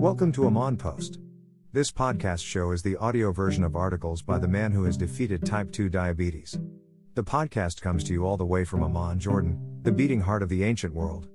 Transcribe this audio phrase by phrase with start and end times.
[0.00, 1.18] Welcome to Amon Post.
[1.74, 5.44] This podcast show is the audio version of articles by the man who has defeated
[5.44, 6.58] type 2 diabetes.
[7.16, 10.48] The podcast comes to you all the way from Amman, Jordan, the beating heart of
[10.48, 11.28] the ancient world.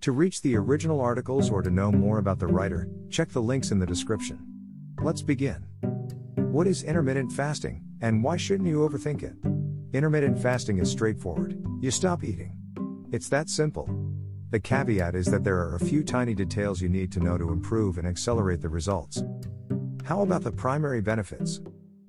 [0.00, 3.70] To reach the original articles or to know more about the writer, check the links
[3.70, 4.44] in the description.
[5.00, 5.64] Let's begin.
[6.34, 9.36] What is intermittent fasting, and why shouldn't you overthink it?
[9.96, 12.56] Intermittent fasting is straightforward you stop eating.
[13.12, 13.88] It's that simple.
[14.50, 17.52] The caveat is that there are a few tiny details you need to know to
[17.52, 19.22] improve and accelerate the results.
[20.04, 21.60] How about the primary benefits?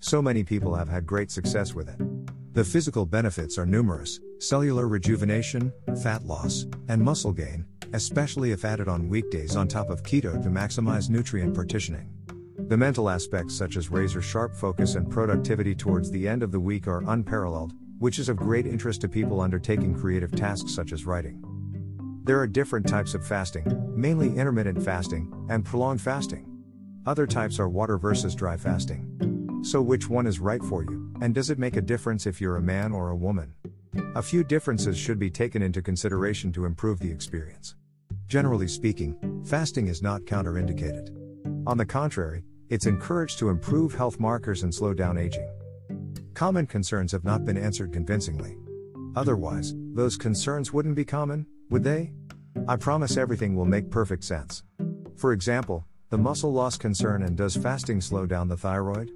[0.00, 2.54] So many people have had great success with it.
[2.54, 8.88] The physical benefits are numerous cellular rejuvenation, fat loss, and muscle gain, especially if added
[8.88, 12.10] on weekdays on top of keto to maximize nutrient partitioning.
[12.56, 16.60] The mental aspects, such as razor sharp focus and productivity towards the end of the
[16.60, 21.04] week, are unparalleled, which is of great interest to people undertaking creative tasks such as
[21.04, 21.51] writing.
[22.24, 26.46] There are different types of fasting, mainly intermittent fasting and prolonged fasting.
[27.04, 29.60] Other types are water versus dry fasting.
[29.64, 32.58] So, which one is right for you, and does it make a difference if you're
[32.58, 33.52] a man or a woman?
[34.14, 37.74] A few differences should be taken into consideration to improve the experience.
[38.28, 41.10] Generally speaking, fasting is not counterindicated.
[41.66, 45.48] On the contrary, it's encouraged to improve health markers and slow down aging.
[46.34, 48.56] Common concerns have not been answered convincingly.
[49.14, 52.12] Otherwise, those concerns wouldn't be common, would they?
[52.68, 54.62] I promise everything will make perfect sense.
[55.16, 59.10] For example, the muscle loss concern and does fasting slow down the thyroid?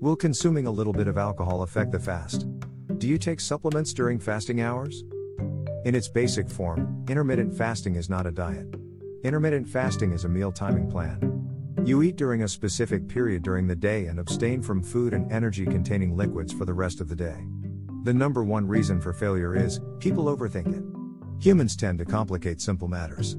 [0.00, 2.46] Will consuming a little bit of alcohol affect the fast?
[2.98, 5.04] Do you take supplements during fasting hours?
[5.84, 8.74] In its basic form, intermittent fasting is not a diet.
[9.24, 11.18] Intermittent fasting is a meal timing plan.
[11.84, 15.64] You eat during a specific period during the day and abstain from food and energy
[15.64, 17.44] containing liquids for the rest of the day.
[18.06, 20.84] The number one reason for failure is people overthink it.
[21.42, 23.36] Humans tend to complicate simple matters.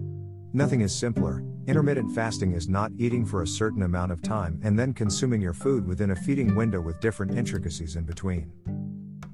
[0.52, 1.42] Nothing is simpler.
[1.68, 5.54] Intermittent fasting is not eating for a certain amount of time and then consuming your
[5.54, 8.52] food within a feeding window with different intricacies in between.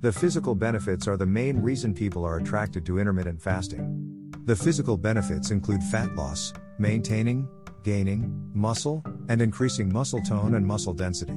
[0.02, 4.30] The physical benefits are the main reason people are attracted to intermittent fasting.
[4.46, 7.48] The physical benefits include fat loss, maintaining,
[7.82, 11.34] gaining, muscle, and increasing muscle tone and muscle density.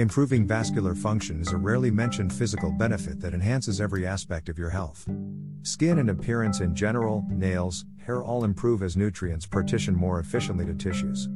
[0.00, 4.70] Improving vascular function is a rarely mentioned physical benefit that enhances every aspect of your
[4.70, 5.06] health.
[5.60, 10.72] Skin and appearance in general, nails, hair all improve as nutrients partition more efficiently to
[10.72, 11.28] tissues.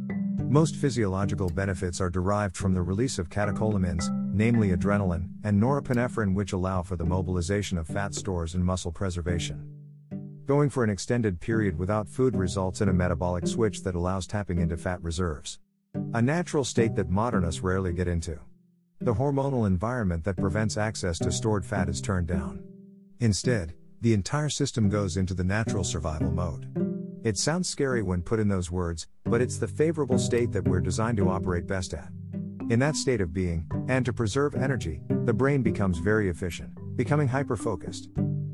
[0.49, 6.55] Most physiological benefits are derived from the release of catecholamines, namely adrenaline and norepinephrine, which
[6.55, 9.69] allow for the mobilization of fat stores and muscle preservation.
[10.47, 14.59] Going for an extended period without food results in a metabolic switch that allows tapping
[14.59, 15.59] into fat reserves.
[16.15, 18.39] A natural state that modernists rarely get into.
[19.01, 22.63] The hormonal environment that prevents access to stored fat is turned down.
[23.21, 27.21] Instead, the entire system goes into the natural survival mode.
[27.25, 30.81] It sounds scary when put in those words, but it's the favorable state that we're
[30.81, 32.11] designed to operate best at.
[32.71, 37.29] In that state of being, and to preserve energy, the brain becomes very efficient, becoming
[37.29, 38.09] hyper focused.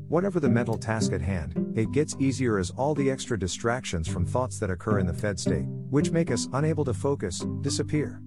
[0.07, 4.25] Whatever the mental task at hand, it gets easier as all the extra distractions from
[4.25, 8.21] thoughts that occur in the fed state, which make us unable to focus, disappear.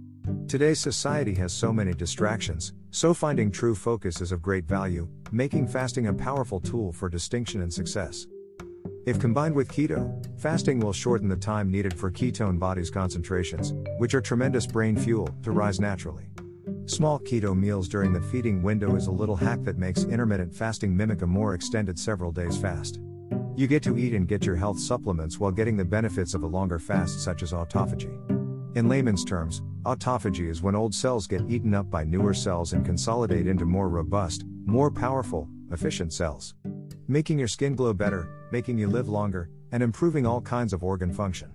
[0.48, 5.66] Today's society has so many distractions, so finding true focus is of great value, making
[5.66, 8.26] fasting a powerful tool for distinction and success.
[9.06, 14.14] If combined with keto, fasting will shorten the time needed for ketone bodies concentrations, which
[14.14, 16.26] are tremendous brain fuel, to rise naturally.
[16.86, 20.94] Small keto meals during the feeding window is a little hack that makes intermittent fasting
[20.94, 23.00] mimic a more extended several days fast.
[23.56, 26.46] You get to eat and get your health supplements while getting the benefits of a
[26.46, 28.12] longer fast, such as autophagy.
[28.76, 32.84] In layman's terms, autophagy is when old cells get eaten up by newer cells and
[32.84, 36.54] consolidate into more robust, more powerful, efficient cells.
[37.06, 41.12] Making your skin glow better, making you live longer, and improving all kinds of organ
[41.12, 41.50] function.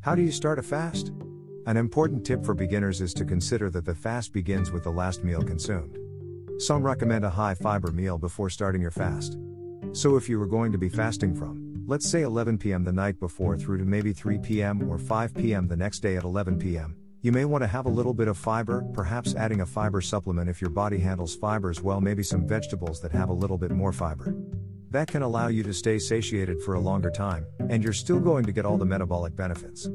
[0.00, 1.12] How do you start a fast?
[1.66, 5.24] An important tip for beginners is to consider that the fast begins with the last
[5.24, 5.98] meal consumed.
[6.58, 9.38] Some recommend a high fiber meal before starting your fast.
[9.92, 12.82] So if you were going to be fasting from let's say 11 p.m.
[12.82, 14.90] the night before through to maybe 3 p.m.
[14.90, 15.68] or 5 p.m.
[15.68, 16.96] the next day at 11 p.m.
[17.26, 20.48] You may want to have a little bit of fiber, perhaps adding a fiber supplement
[20.48, 23.92] if your body handles fibers well, maybe some vegetables that have a little bit more
[23.92, 24.32] fiber.
[24.92, 28.44] That can allow you to stay satiated for a longer time, and you're still going
[28.44, 29.88] to get all the metabolic benefits.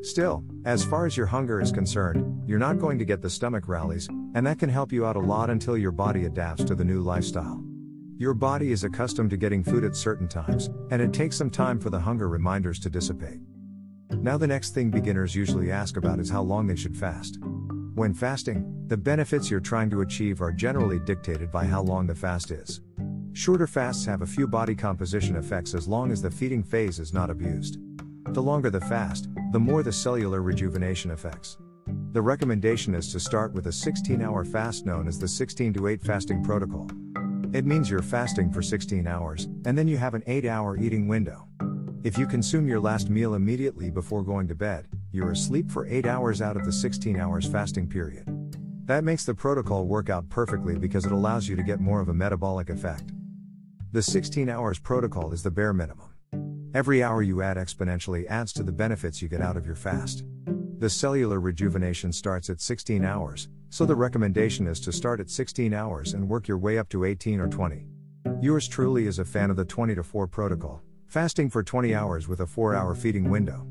[0.00, 3.68] Still, as far as your hunger is concerned, you're not going to get the stomach
[3.68, 6.84] rallies, and that can help you out a lot until your body adapts to the
[6.84, 7.62] new lifestyle.
[8.18, 11.78] Your body is accustomed to getting food at certain times, and it takes some time
[11.78, 13.38] for the hunger reminders to dissipate.
[14.20, 17.38] Now, the next thing beginners usually ask about is how long they should fast.
[17.94, 22.14] When fasting, the benefits you're trying to achieve are generally dictated by how long the
[22.14, 22.80] fast is.
[23.32, 27.12] Shorter fasts have a few body composition effects as long as the feeding phase is
[27.12, 27.78] not abused.
[28.34, 31.58] The longer the fast, the more the cellular rejuvenation effects.
[32.12, 35.88] The recommendation is to start with a 16 hour fast known as the 16 to
[35.88, 36.88] 8 fasting protocol.
[37.54, 41.08] It means you're fasting for 16 hours, and then you have an 8 hour eating
[41.08, 41.48] window.
[42.04, 46.04] If you consume your last meal immediately before going to bed, you're asleep for 8
[46.04, 48.24] hours out of the 16 hours fasting period.
[48.86, 52.08] That makes the protocol work out perfectly because it allows you to get more of
[52.08, 53.12] a metabolic effect.
[53.92, 56.08] The 16 hours protocol is the bare minimum.
[56.74, 60.24] Every hour you add exponentially adds to the benefits you get out of your fast.
[60.78, 65.72] The cellular rejuvenation starts at 16 hours, so the recommendation is to start at 16
[65.72, 67.86] hours and work your way up to 18 or 20.
[68.40, 72.26] Yours truly is a fan of the 20 to 4 protocol, fasting for 20 hours
[72.26, 73.66] with a 4 hour feeding window.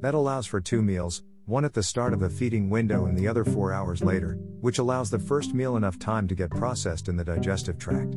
[0.00, 3.28] That allows for two meals, one at the start of the feeding window and the
[3.28, 7.16] other 4 hours later, which allows the first meal enough time to get processed in
[7.16, 8.16] the digestive tract.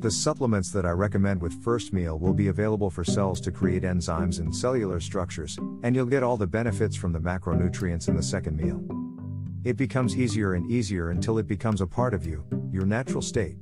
[0.00, 3.82] The supplements that I recommend with first meal will be available for cells to create
[3.82, 8.22] enzymes and cellular structures, and you'll get all the benefits from the macronutrients in the
[8.22, 8.82] second meal.
[9.62, 13.58] It becomes easier and easier until it becomes a part of you, your natural state.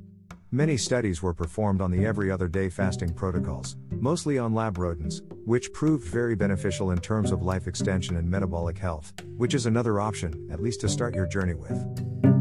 [0.55, 5.21] Many studies were performed on the every other day fasting protocols, mostly on lab rodents,
[5.43, 9.99] which proved very beneficial in terms of life extension and metabolic health, which is another
[9.99, 12.34] option, at least to start your journey with.